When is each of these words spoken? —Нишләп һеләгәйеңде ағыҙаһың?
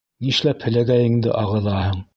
—Нишләп 0.27 0.65
һеләгәйеңде 0.69 1.37
ағыҙаһың? 1.45 2.07